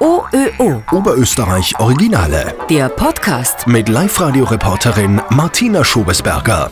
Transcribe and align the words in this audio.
OÖO. 0.00 0.82
Oberösterreich 0.92 1.78
Originale. 1.78 2.54
Der 2.70 2.88
Podcast. 2.88 3.66
Mit 3.66 3.88
Live-Radio-Reporterin 3.88 5.20
Martina 5.30 5.84
Schobesberger. 5.84 6.70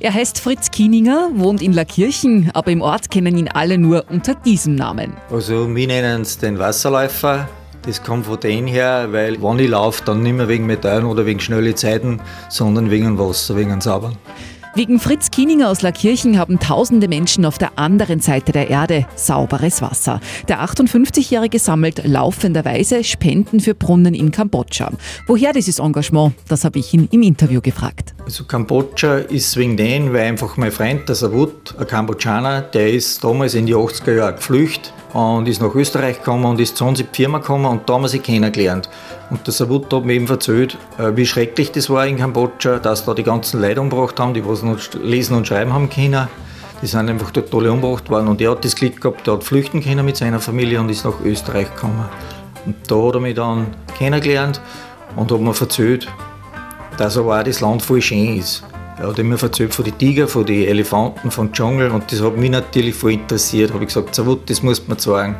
Er 0.00 0.14
heißt 0.14 0.40
Fritz 0.40 0.70
Kieninger, 0.70 1.30
wohnt 1.34 1.60
in 1.60 1.72
Lackirchen, 1.72 2.50
aber 2.54 2.70
im 2.70 2.82
Ort 2.82 3.10
kennen 3.10 3.36
ihn 3.36 3.48
alle 3.48 3.78
nur 3.78 4.04
unter 4.10 4.34
diesem 4.34 4.76
Namen. 4.76 5.12
Also, 5.30 5.74
wir 5.74 5.86
nennen 5.86 6.22
es 6.22 6.38
den 6.38 6.58
Wasserläufer. 6.58 7.48
Das 7.82 8.02
kommt 8.02 8.26
von 8.26 8.38
dem 8.38 8.66
her, 8.66 9.08
weil 9.10 9.42
wenn 9.42 9.58
ich 9.58 9.70
laufe, 9.70 10.04
dann 10.04 10.22
nicht 10.22 10.36
mehr 10.36 10.46
wegen 10.46 10.66
Metallen 10.66 11.04
oder 11.04 11.26
wegen 11.26 11.40
schnellen 11.40 11.76
Zeiten, 11.76 12.20
sondern 12.48 12.90
wegen 12.90 13.18
Wasser, 13.18 13.56
wegen 13.56 13.80
Saubern. 13.80 14.16
Wegen 14.78 15.00
Fritz 15.00 15.32
Kieninger 15.32 15.70
aus 15.70 15.82
Lackirchen 15.82 16.38
haben 16.38 16.60
tausende 16.60 17.08
Menschen 17.08 17.44
auf 17.44 17.58
der 17.58 17.80
anderen 17.80 18.20
Seite 18.20 18.52
der 18.52 18.70
Erde 18.70 19.08
sauberes 19.16 19.82
Wasser. 19.82 20.20
Der 20.46 20.60
58-Jährige 20.60 21.58
sammelt 21.58 22.02
laufenderweise 22.06 23.02
Spenden 23.02 23.58
für 23.58 23.74
Brunnen 23.74 24.14
in 24.14 24.30
Kambodscha. 24.30 24.92
Woher 25.26 25.52
dieses 25.52 25.80
Engagement? 25.80 26.32
Das 26.46 26.64
habe 26.64 26.78
ich 26.78 26.94
ihn 26.94 27.08
im 27.10 27.22
Interview 27.22 27.60
gefragt. 27.60 28.14
Also 28.28 28.44
Kambodscha 28.44 29.20
ist 29.20 29.56
wegen 29.56 29.78
dem, 29.78 30.12
weil 30.12 30.26
einfach 30.26 30.58
mein 30.58 30.70
Freund, 30.70 31.08
der 31.08 31.14
Savut, 31.14 31.74
ein 31.78 31.86
Kambodschaner, 31.86 32.60
der 32.60 32.92
ist 32.92 33.24
damals 33.24 33.54
in 33.54 33.64
die 33.64 33.74
80er 33.74 34.14
Jahre 34.14 34.34
geflüchtet 34.34 34.92
und 35.14 35.48
ist 35.48 35.62
nach 35.62 35.74
Österreich 35.74 36.18
gekommen 36.18 36.44
und 36.44 36.60
ist 36.60 36.76
zu 36.76 36.84
uns 36.84 37.00
in 37.00 37.06
die 37.10 37.16
Firma 37.16 37.38
gekommen 37.38 37.64
und 37.64 37.88
da 37.88 37.94
haben 37.94 38.02
wir 38.02 38.08
sie 38.10 38.18
kennengelernt. 38.18 38.90
Und 39.30 39.46
der 39.46 39.54
Savut 39.54 39.90
hat 39.94 40.04
mir 40.04 40.12
eben 40.12 40.28
erzählt, 40.28 40.76
äh, 40.98 41.16
wie 41.16 41.24
schrecklich 41.24 41.72
das 41.72 41.88
war 41.88 42.06
in 42.06 42.18
Kambodscha, 42.18 42.78
dass 42.80 43.06
da 43.06 43.14
die 43.14 43.22
ganzen 43.22 43.62
Leute 43.62 43.80
umgebracht 43.80 44.20
haben, 44.20 44.34
die 44.34 44.46
was 44.46 44.62
noch 44.62 44.76
lesen 45.02 45.34
und 45.34 45.48
schreiben 45.48 45.72
haben 45.72 45.88
können. 45.88 46.28
Die 46.82 46.86
sind 46.86 47.08
einfach 47.08 47.30
total 47.30 47.68
umgebracht 47.68 48.10
worden 48.10 48.28
und 48.28 48.42
er 48.42 48.50
hat 48.50 48.62
das 48.62 48.76
Glück 48.76 49.00
gehabt, 49.00 49.26
der 49.26 49.34
hat 49.36 49.44
flüchten 49.44 49.82
können 49.82 50.04
mit 50.04 50.18
seiner 50.18 50.38
Familie 50.38 50.80
und 50.80 50.90
ist 50.90 51.06
nach 51.06 51.18
Österreich 51.24 51.74
gekommen. 51.74 52.04
Und 52.66 52.76
da 52.88 52.94
hat 52.94 53.14
er 53.14 53.20
mich 53.20 53.36
dann 53.36 53.68
kennengelernt 53.96 54.60
und 55.16 55.32
hat 55.32 55.40
mir 55.40 55.58
erzählt, 55.58 56.08
dass 56.98 57.16
aber 57.16 57.40
auch 57.40 57.44
das 57.44 57.60
Land 57.60 57.82
voll 57.82 58.02
schön 58.02 58.36
ist. 58.36 58.62
Er 58.98 59.08
hat 59.08 59.18
immer 59.18 59.40
erzählt 59.40 59.72
von 59.72 59.84
den 59.84 59.96
Tiger, 59.96 60.26
von 60.26 60.44
den 60.44 60.66
Elefanten, 60.66 61.30
vom 61.30 61.52
Dschungel 61.52 61.92
und 61.92 62.10
das 62.10 62.20
hat 62.20 62.36
mich 62.36 62.50
natürlich 62.50 62.96
voll 62.96 63.12
interessiert. 63.12 63.72
Habe 63.72 63.84
ich 63.84 63.88
gesagt, 63.88 64.14
Savut, 64.14 64.50
das 64.50 64.62
muss 64.62 64.86
man 64.88 64.98
sagen. 64.98 65.36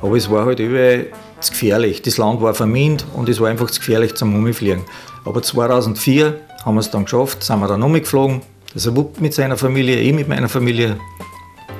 Aber 0.00 0.16
es 0.16 0.30
war 0.30 0.46
halt 0.46 0.60
überall 0.60 1.06
zu 1.40 1.50
gefährlich. 1.50 2.02
Das 2.02 2.16
Land 2.18 2.40
war 2.40 2.54
vermint 2.54 3.04
und 3.14 3.28
es 3.28 3.40
war 3.40 3.48
einfach 3.48 3.68
zu 3.70 3.80
gefährlich 3.80 4.14
zum 4.14 4.34
Umfliegen. 4.36 4.84
Aber 5.24 5.42
2004 5.42 6.40
haben 6.64 6.74
wir 6.76 6.80
es 6.80 6.90
dann 6.90 7.04
geschafft, 7.04 7.42
sind 7.42 7.58
wir 7.58 7.66
dann 7.66 7.82
umgeflogen. 7.82 8.40
Der 8.72 8.80
Savut 8.80 9.20
mit 9.20 9.34
seiner 9.34 9.56
Familie, 9.56 9.98
ich 9.98 10.14
mit 10.14 10.28
meiner 10.28 10.48
Familie. 10.48 10.96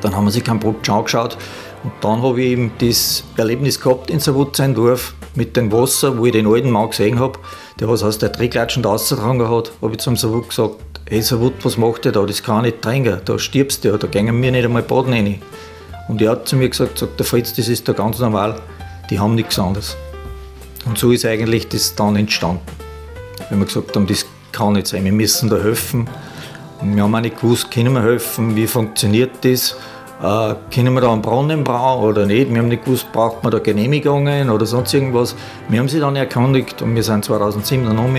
Dann 0.01 0.17
haben 0.17 0.25
wir 0.25 0.33
sich 0.33 0.43
Kambodscha 0.43 0.99
angeschaut 0.99 1.39
und 1.85 1.93
dann 2.01 2.21
habe 2.21 2.41
ich 2.43 2.51
eben 2.51 2.73
das 2.79 3.23
Erlebnis 3.37 3.81
gehabt 3.81 4.11
in 4.11 4.19
Savut, 4.19 4.57
sein 4.57 4.75
Dorf, 4.75 5.15
mit 5.35 5.57
dem 5.57 5.73
Wasser, 5.73 6.19
wo 6.19 6.27
ich 6.27 6.33
den 6.33 6.47
alten 6.47 6.71
Mann 6.71 6.91
gesehen 6.91 7.19
habe, 7.19 7.39
der 7.81 7.89
was 7.89 8.03
aus 8.03 8.19
der 8.19 8.29
Drehklatschen 8.29 8.85
rausgetragen 8.85 9.49
hat, 9.49 9.73
habe 9.81 9.93
ich 9.93 9.99
zum 9.99 10.17
Savut 10.17 10.49
gesagt, 10.49 10.77
hey 11.09 11.23
Savut, 11.23 11.55
was 11.63 11.77
macht 11.77 12.05
der 12.05 12.13
da? 12.13 12.25
Das 12.25 12.43
kann 12.43 12.65
ich 12.65 12.73
nicht 12.73 12.83
trinken, 12.83 13.21
da 13.25 13.39
stirbst 13.39 13.85
du, 13.85 13.97
da 13.97 14.07
gehen 14.07 14.43
wir 14.43 14.51
nicht 14.51 14.65
einmal 14.65 14.83
baden 14.83 15.13
rein. 15.13 15.43
Und 16.09 16.21
er 16.21 16.33
hat 16.33 16.49
zu 16.49 16.57
mir 16.57 16.69
gesagt, 16.69 16.99
sagt, 16.99 17.19
der 17.19 17.27
Fritz, 17.27 17.55
das 17.55 17.69
ist 17.69 17.89
da 17.89 17.93
ganz 17.93 18.19
normal, 18.19 18.61
die 19.11 19.19
haben 19.19 19.35
nichts 19.35 19.59
anderes. 19.59 19.97
Und 20.85 20.99
so 20.99 21.13
ist 21.13 21.25
eigentlich 21.25 21.69
das 21.69 21.95
dann 21.95 22.17
entstanden. 22.17 22.61
Wenn 23.49 23.59
wir 23.59 23.67
gesagt 23.67 23.95
haben, 23.95 24.07
das 24.07 24.27
kann 24.51 24.75
nicht 24.75 24.87
sein, 24.87 25.05
wir 25.05 25.13
müssen 25.13 25.49
da 25.49 25.57
helfen. 25.57 26.09
Und 26.81 26.97
wir 26.97 27.03
haben 27.03 27.15
auch 27.15 27.21
nicht 27.21 27.41
gewusst, 27.41 27.71
können 27.71 27.95
wir 27.95 28.03
helfen, 28.03 28.57
wie 28.57 28.67
funktioniert 28.67 29.31
das, 29.43 29.77
äh, 30.23 30.55
können 30.73 30.95
wir 30.95 31.01
da 31.01 31.13
einen 31.13 31.23
Brunnen 31.23 31.65
bauen 31.65 32.05
oder 32.05 32.27
nicht. 32.27 32.51
Wir 32.51 32.59
haben 32.59 32.69
nicht 32.69 32.85
gewusst, 32.85 33.11
braucht 33.13 33.43
man 33.43 33.51
da 33.51 33.59
Genehmigungen 33.59 34.51
oder 34.51 34.67
sonst 34.67 34.95
irgendwas. 34.95 35.35
Wir 35.69 35.81
haben 35.81 35.89
sie 35.89 36.01
dann 36.01 36.17
erkundigt 36.17 36.81
und 36.81 36.95
wir 36.95 37.03
sind 37.03 37.25
2007 37.25 37.85
dann 37.85 37.99
um 37.99 38.17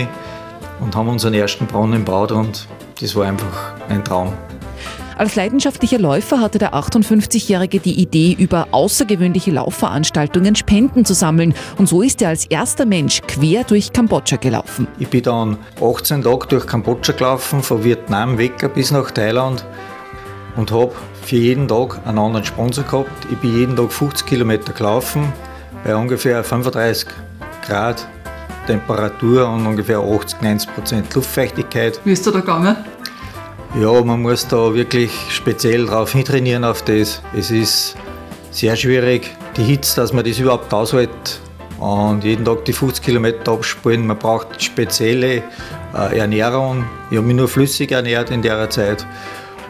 und 0.80 0.96
haben 0.96 1.08
unseren 1.08 1.34
ersten 1.34 1.66
Brunnen 1.66 2.04
gebaut 2.04 2.32
und 2.32 2.68
das 3.00 3.16
war 3.16 3.26
einfach 3.26 3.74
ein 3.88 4.04
Traum. 4.04 4.32
Als 5.16 5.36
leidenschaftlicher 5.36 6.00
Läufer 6.00 6.40
hatte 6.40 6.58
der 6.58 6.74
58-Jährige 6.74 7.78
die 7.78 8.00
Idee, 8.00 8.34
über 8.36 8.66
außergewöhnliche 8.72 9.52
Laufveranstaltungen 9.52 10.56
Spenden 10.56 11.04
zu 11.04 11.14
sammeln. 11.14 11.54
Und 11.78 11.88
so 11.88 12.02
ist 12.02 12.20
er 12.20 12.30
als 12.30 12.46
erster 12.46 12.84
Mensch 12.84 13.20
quer 13.28 13.62
durch 13.62 13.92
Kambodscha 13.92 14.36
gelaufen. 14.36 14.88
Ich 14.98 15.08
bin 15.08 15.22
dann 15.22 15.56
18 15.80 16.22
Tage 16.22 16.48
durch 16.48 16.66
Kambodscha 16.66 17.12
gelaufen, 17.12 17.62
von 17.62 17.84
Vietnam 17.84 18.38
weg 18.38 18.68
bis 18.74 18.90
nach 18.90 19.12
Thailand 19.12 19.64
und 20.56 20.70
habe 20.70 20.92
für 21.22 21.36
jeden 21.36 21.68
Tag 21.68 22.00
einen 22.06 22.18
anderen 22.18 22.44
Sponsor 22.44 22.84
gehabt. 22.84 23.26
Ich 23.30 23.38
bin 23.38 23.56
jeden 23.56 23.76
Tag 23.76 23.92
50 23.92 24.26
Kilometer 24.26 24.72
gelaufen, 24.72 25.32
bei 25.84 25.94
ungefähr 25.94 26.42
35 26.44 27.08
Grad 27.66 28.06
Temperatur 28.66 29.48
und 29.48 29.66
ungefähr 29.66 29.98
80, 29.98 30.42
90 30.42 30.74
Prozent 30.74 31.14
Luftfeuchtigkeit. 31.14 32.00
Wie 32.04 32.12
ist 32.12 32.26
du 32.26 32.30
da 32.30 32.40
gegangen? 32.40 32.76
Ja, 33.80 34.02
man 34.02 34.22
muss 34.22 34.46
da 34.46 34.72
wirklich 34.72 35.10
speziell 35.30 35.86
drauf 35.86 36.12
hintrainieren 36.12 36.64
auf 36.64 36.82
das. 36.82 37.20
Es 37.36 37.50
ist 37.50 37.96
sehr 38.50 38.76
schwierig, 38.76 39.30
die 39.56 39.64
Hitze, 39.64 39.96
dass 39.96 40.12
man 40.12 40.24
das 40.24 40.38
überhaupt 40.38 40.72
aushält 40.72 41.40
und 41.78 42.22
jeden 42.22 42.44
Tag 42.44 42.64
die 42.64 42.72
50 42.72 43.04
Kilometer 43.04 43.52
abspulen. 43.52 44.06
Man 44.06 44.16
braucht 44.16 44.62
spezielle 44.62 45.42
äh, 45.92 46.18
Ernährung. 46.18 46.84
Ich 47.10 47.16
habe 47.16 47.26
mich 47.26 47.36
nur 47.36 47.48
flüssig 47.48 47.90
ernährt 47.90 48.30
in 48.30 48.42
der 48.42 48.70
Zeit. 48.70 49.04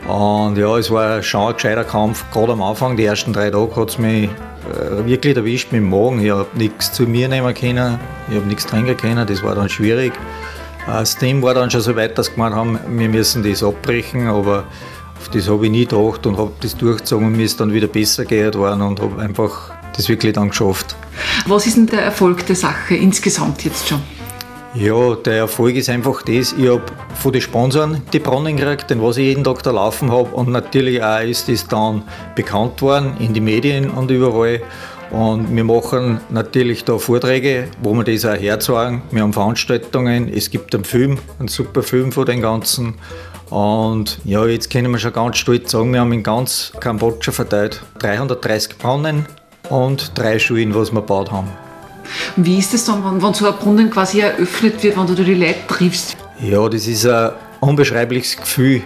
Und 0.09 0.59
ja, 0.59 0.77
es 0.77 0.91
war 0.91 1.23
schon 1.23 1.49
ein 1.49 1.55
gescheiter 1.55 1.85
Kampf. 1.85 2.25
Gerade 2.33 2.53
am 2.53 2.63
Anfang, 2.63 2.97
die 2.97 3.05
ersten 3.05 3.33
drei 3.33 3.51
Tage, 3.51 3.75
hat 3.77 3.91
es 3.91 3.99
mich 3.99 4.25
äh, 4.25 5.07
wirklich 5.07 5.37
erwischt 5.37 5.73
mit 5.73 5.81
dem 5.81 5.91
Magen. 5.91 6.21
Ich 6.23 6.31
habe 6.31 6.47
nichts 6.55 6.93
zu 6.93 7.05
mir 7.05 7.29
nehmen 7.29 7.55
können, 7.55 7.99
ich 8.29 8.37
habe 8.37 8.47
nichts 8.47 8.67
trinken 8.67 8.97
können, 8.97 9.27
das 9.27 9.43
war 9.43 9.55
dann 9.55 9.69
schwierig. 9.69 10.13
Äh, 10.87 10.93
das 10.93 11.17
Team 11.17 11.43
war 11.43 11.55
dann 11.55 11.71
schon 11.71 11.81
so 11.81 11.97
weit, 11.97 12.19
dass 12.19 12.27
sie 12.27 12.33
gemeint 12.33 12.55
haben, 12.55 12.79
wir 12.87 13.09
müssen 13.09 13.43
das 13.43 13.63
abbrechen, 13.63 14.29
aber 14.29 14.65
auf 15.19 15.29
das 15.31 15.49
habe 15.49 15.65
ich 15.65 15.73
nie 15.73 15.87
gedacht 15.87 16.27
und 16.27 16.37
habe 16.37 16.53
das 16.61 16.77
durchgezogen 16.77 17.29
und 17.29 17.37
mir 17.37 17.45
ist 17.45 17.59
dann 17.61 17.73
wieder 17.73 17.87
besser 17.87 18.27
gehört 18.27 18.57
worden 18.57 18.83
und 18.83 19.01
habe 19.01 19.23
einfach 19.23 19.71
das 19.97 20.09
wirklich 20.09 20.35
dann 20.35 20.51
geschafft. 20.51 20.97
Was 21.47 21.67
ist 21.67 21.77
denn 21.77 21.87
der 21.87 22.03
Erfolg 22.03 22.45
der 22.47 22.57
Sache 22.57 22.95
insgesamt 22.95 23.65
jetzt 23.65 23.89
schon? 23.89 24.03
Ja, 24.77 25.15
der 25.15 25.35
Erfolg 25.35 25.77
ist 25.77 25.89
einfach 25.89 26.23
das, 26.23 26.53
ich 26.53 26.69
habe 26.69 26.83
von 27.15 27.33
den 27.33 27.41
Sponsoren 27.41 28.03
die 28.12 28.19
Brunnen 28.19 28.57
gekriegt, 28.57 28.91
den 28.91 29.01
was 29.01 29.19
ich 29.19 29.27
jeden 29.27 29.45
Tag 29.45 29.62
da 29.62 29.71
laufen 29.71 30.11
habe 30.11 30.35
und 30.35 30.49
natürlich 30.49 31.01
auch 31.01 31.21
ist 31.21 31.49
das 31.49 31.69
dann 31.69 32.03
bekannt 32.35 32.83
worden 32.83 33.17
in 33.21 33.33
den 33.33 33.45
Medien 33.45 33.89
und 33.89 34.11
überall. 34.11 34.61
Und 35.12 35.55
wir 35.55 35.62
machen 35.62 36.21
natürlich 36.29 36.85
da 36.85 36.99
Vorträge, 36.99 37.69
wo 37.83 37.95
wir 37.95 38.03
das 38.03 38.25
auch 38.25 38.35
herzeigen. 38.35 39.03
Wir 39.12 39.23
haben 39.23 39.33
Veranstaltungen, 39.33 40.29
es 40.29 40.51
gibt 40.51 40.75
einen 40.75 40.83
Film, 40.83 41.19
einen 41.39 41.47
super 41.47 41.85
Film 41.85 42.11
von 42.11 42.27
den 42.27 42.41
Ganzen. 42.41 42.95
Und 43.51 44.19
ja, 44.25 44.45
jetzt 44.45 44.71
können 44.71 44.91
wir 44.91 44.99
schon 44.99 45.12
ganz 45.12 45.37
stolz 45.37 45.71
sagen, 45.71 45.93
wir 45.93 46.01
haben 46.01 46.12
in 46.12 46.25
ganz 46.25 46.73
Kambodscha 46.81 47.31
verteilt 47.31 47.81
330 48.01 48.77
Brunnen 48.79 49.27
und 49.69 50.19
drei 50.19 50.41
Schulen, 50.41 50.75
was 50.75 50.91
wir 50.91 51.01
gebaut 51.01 51.31
haben. 51.31 51.64
Wie 52.37 52.59
ist 52.59 52.75
es 52.75 52.85
dann, 52.85 53.05
wenn, 53.05 53.23
wenn 53.23 53.35
so 53.35 53.47
ein 53.47 53.55
Brunnen 53.55 53.91
quasi 53.91 54.21
eröffnet 54.21 54.83
wird, 54.83 54.97
wenn 54.97 55.07
du 55.07 55.15
die 55.15 55.35
Leute 55.35 55.67
triffst? 55.69 56.17
Ja, 56.41 56.69
das 56.69 56.87
ist 56.87 57.07
ein 57.07 57.33
unbeschreibliches 57.61 58.37
Gefühl. 58.37 58.83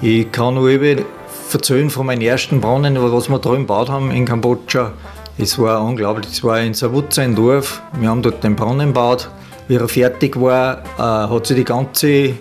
Ich 0.00 0.30
kann 0.32 0.54
nur 0.54 0.68
eben 0.68 1.04
erzählen 1.52 1.88
von 1.88 2.06
meinem 2.06 2.20
ersten 2.20 2.60
Brunnen, 2.60 3.00
was 3.00 3.28
wir 3.28 3.38
drüben 3.38 3.62
gebaut 3.62 3.88
haben 3.88 4.10
in 4.10 4.24
Kambodscha. 4.24 4.92
Es 5.36 5.58
war 5.58 5.82
unglaublich. 5.82 6.28
Es 6.30 6.44
war 6.44 6.60
in 6.60 6.74
Savutza 6.74 7.22
ein 7.22 7.34
Dorf. 7.34 7.82
Wir 7.98 8.08
haben 8.08 8.22
dort 8.22 8.44
den 8.44 8.54
Brunnen 8.54 8.88
gebaut. 8.88 9.28
Wie 9.66 9.76
er 9.76 9.88
fertig 9.88 10.40
war, 10.40 10.82
äh, 10.98 11.00
hat 11.00 11.46
sich 11.46 11.56
die 11.56 11.64
ganze, 11.64 12.06
die 12.06 12.36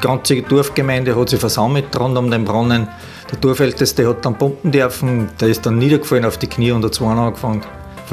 ganze 0.00 0.42
Dorfgemeinde 0.42 1.14
hat 1.16 1.28
sich 1.30 1.40
versammelt 1.40 1.98
rund 1.98 2.18
um 2.18 2.30
den 2.30 2.44
Brunnen. 2.44 2.88
Der 3.30 3.38
Dorfälteste 3.38 4.08
hat 4.08 4.24
dann 4.24 4.36
pumpen 4.36 4.72
dürfen. 4.72 5.28
Der 5.40 5.48
ist 5.48 5.64
dann 5.64 5.78
niedergefallen 5.78 6.24
auf 6.24 6.36
die 6.38 6.48
Knie 6.48 6.72
und 6.72 6.84
hat 6.84 6.94
zwei 6.94 7.12
angefangen. 7.12 7.62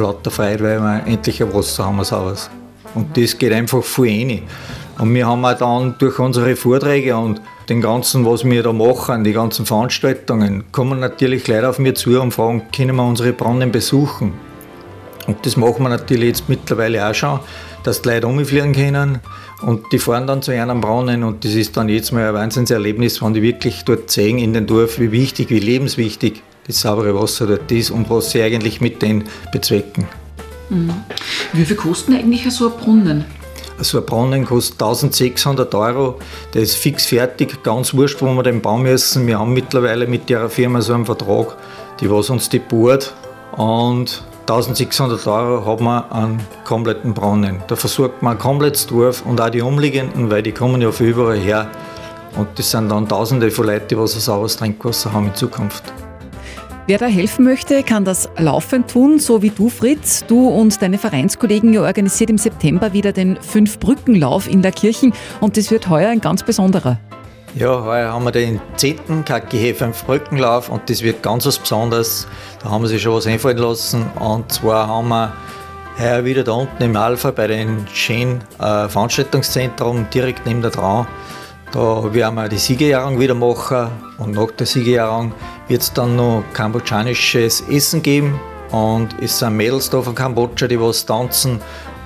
Lauter 0.03 0.31
wir 0.37 1.03
endlich 1.05 1.41
ein 1.41 1.53
Wasser 1.53 1.85
haben, 1.85 2.03
sauberes. 2.03 2.49
Und 2.93 3.17
das 3.17 3.37
geht 3.37 3.51
einfach 3.51 3.83
voll 3.83 4.07
rein. 4.07 4.41
Und 4.97 5.13
wir 5.13 5.27
haben 5.27 5.43
auch 5.43 5.57
dann 5.57 5.95
durch 5.99 6.19
unsere 6.19 6.55
Vorträge 6.55 7.17
und 7.17 7.41
den 7.67 7.81
ganzen, 7.81 8.25
was 8.25 8.45
wir 8.45 8.63
da 8.63 8.71
machen, 8.71 9.23
die 9.23 9.33
ganzen 9.33 9.65
Veranstaltungen, 9.65 10.63
kommen 10.71 10.99
natürlich 10.99 11.47
Leute 11.47 11.69
auf 11.69 11.79
mir 11.79 11.95
zu 11.95 12.21
und 12.21 12.31
fragen, 12.31 12.63
können 12.73 12.95
wir 12.95 13.03
unsere 13.03 13.33
Brunnen 13.33 13.71
besuchen? 13.71 14.33
Und 15.27 15.45
das 15.45 15.57
machen 15.57 15.83
wir 15.83 15.89
natürlich 15.89 16.27
jetzt 16.27 16.49
mittlerweile 16.49 17.09
auch 17.09 17.15
schon, 17.15 17.39
dass 17.83 18.01
die 18.01 18.09
Leute 18.09 18.27
umfliegen 18.27 18.73
können 18.73 19.19
und 19.61 19.91
die 19.91 19.99
fahren 19.99 20.27
dann 20.27 20.41
zu 20.41 20.51
einem 20.51 20.81
Brunnen 20.81 21.23
und 21.23 21.43
das 21.43 21.53
ist 21.53 21.75
dann 21.75 21.89
jetzt 21.89 22.11
mal 22.11 22.29
ein 22.29 22.33
Wahnsinnserlebnis, 22.33 23.21
wenn 23.21 23.33
die 23.33 23.41
wirklich 23.41 23.83
dort 23.85 24.11
sehen 24.11 24.37
in 24.37 24.53
den 24.53 24.67
Dorf, 24.67 24.99
wie 24.99 25.11
wichtig, 25.11 25.49
wie 25.49 25.59
lebenswichtig 25.59 26.43
das 26.67 26.81
saubere 26.81 27.19
Wasser 27.19 27.47
dort 27.47 27.71
ist 27.71 27.91
und 27.91 28.09
was 28.09 28.31
sie 28.31 28.41
eigentlich 28.41 28.81
mit 28.81 29.01
denen 29.01 29.25
bezwecken. 29.51 30.07
Mhm. 30.69 30.93
Wie 31.53 31.65
viel 31.65 31.75
kosten 31.75 32.13
eigentlich 32.13 32.49
so 32.51 32.67
ein 32.71 32.77
Brunnen? 32.77 33.25
So 33.79 33.99
ein 33.99 34.05
Brunnen 34.05 34.45
kostet 34.45 34.81
1600 34.81 35.73
Euro. 35.75 36.19
Der 36.53 36.61
ist 36.61 36.75
fix 36.75 37.05
fertig, 37.05 37.61
ganz 37.61 37.93
wurscht, 37.93 38.21
wo 38.21 38.33
wir 38.33 38.43
den 38.43 38.61
bauen 38.61 38.83
müssen. 38.83 39.27
Wir 39.27 39.39
haben 39.39 39.53
mittlerweile 39.53 40.07
mit 40.07 40.29
der 40.29 40.49
Firma 40.49 40.81
so 40.81 40.93
einen 40.93 41.05
Vertrag, 41.05 41.57
die 41.99 42.09
was 42.09 42.29
uns 42.29 42.49
die 42.49 42.59
bohrt. 42.59 43.13
Und 43.57 44.23
1600 44.47 45.27
Euro 45.27 45.65
hat 45.65 45.81
man 45.81 46.09
einen 46.11 46.39
kompletten 46.63 47.13
Brunnen. 47.13 47.61
Da 47.67 47.75
versorgt 47.75 48.21
man 48.21 48.33
ein 48.33 48.39
komplettes 48.39 48.87
Dorf 48.87 49.23
und 49.25 49.41
auch 49.41 49.49
die 49.49 49.61
umliegenden, 49.61 50.29
weil 50.29 50.41
die 50.41 50.51
kommen 50.51 50.81
ja 50.81 50.91
von 50.91 51.05
überall 51.05 51.37
her. 51.37 51.69
Und 52.37 52.47
das 52.55 52.71
sind 52.71 52.89
dann 52.89 53.07
Tausende 53.07 53.51
von 53.51 53.65
Leuten, 53.65 53.87
die 53.89 53.95
ein 53.95 54.07
sauberes 54.07 54.57
Trinkwasser 54.57 55.11
haben 55.11 55.27
in 55.27 55.35
Zukunft. 55.35 55.83
Wer 56.87 56.99
da 56.99 57.07
helfen 57.07 57.45
möchte, 57.45 57.81
kann 57.81 58.05
das 58.05 58.29
laufend 58.37 58.91
tun, 58.91 59.17
so 59.17 59.41
wie 59.41 59.49
du, 59.49 59.69
Fritz. 59.69 60.23
Du 60.27 60.47
und 60.49 60.79
deine 60.83 60.99
Vereinskollegen, 60.99 61.73
ihr 61.73 61.81
organisiert 61.81 62.29
im 62.29 62.37
September 62.37 62.93
wieder 62.93 63.11
den 63.11 63.41
Fünf-Brücken-Lauf 63.41 64.47
in 64.47 64.61
der 64.61 64.71
Kirche 64.71 65.09
und 65.41 65.57
das 65.57 65.71
wird 65.71 65.89
heuer 65.89 66.11
ein 66.11 66.21
ganz 66.21 66.43
besonderer. 66.43 66.99
Ja, 67.55 67.83
heuer 67.83 68.13
haben 68.13 68.25
wir 68.25 68.31
den 68.31 68.61
10. 68.75 69.25
KGH 69.25 69.73
5 69.73 70.03
Brückenlauf 70.03 70.69
und 70.69 70.87
das 70.87 71.01
wird 71.01 71.23
ganz 71.23 71.47
was 71.47 71.57
Besonderes. 71.57 72.27
Da 72.61 72.69
haben 72.69 72.83
wir 72.83 72.87
sich 72.87 73.01
schon 73.01 73.15
was 73.15 73.25
einfallen 73.25 73.57
lassen. 73.57 74.05
Und 74.19 74.51
zwar 74.51 74.87
haben 74.87 75.07
wir 75.07 75.33
heuer 75.97 76.23
wieder 76.23 76.43
da 76.43 76.51
unten 76.51 76.83
im 76.83 76.95
Alpha 76.95 77.31
bei 77.31 77.47
dem 77.47 77.87
schönen 77.91 78.41
äh, 78.59 78.87
Veranstaltungszentrum 78.87 80.05
direkt 80.13 80.45
neben 80.45 80.61
der 80.61 80.71
Traum. 80.71 81.07
Da 81.71 82.13
werden 82.13 82.35
wir 82.35 82.47
die 82.47 82.57
Siegerehrung 82.57 83.19
wieder 83.19 83.33
machen 83.33 83.89
und 84.19 84.35
nach 84.35 84.51
der 84.51 84.67
Siegerehrung 84.67 85.33
wird 85.67 85.81
es 85.81 85.93
dann 85.93 86.15
noch 86.15 86.43
kambodschanisches 86.53 87.61
Essen 87.69 88.01
geben 88.01 88.39
und 88.71 89.15
es 89.21 89.39
sind 89.39 89.55
Mädels 89.57 89.89
da 89.89 90.01
von 90.01 90.15
Kambodscha, 90.15 90.67
die 90.67 90.79
was 90.79 91.05
tanzen 91.05 91.61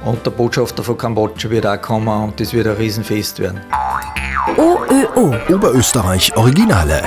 und 0.06 0.25
der 0.25 0.31
Botschafter 0.31 0.83
von 0.83 0.97
Kambodscha 0.97 1.50
wird 1.50 1.65
auch 1.65 1.81
kommen 1.81 2.07
und 2.07 2.39
das 2.39 2.53
wird 2.53 2.67
ein 2.67 2.75
Riesenfest 2.75 3.39
werden. 3.39 3.61
OÖO 4.57 5.35
Oberösterreich 5.53 6.35
Originale. 6.35 7.03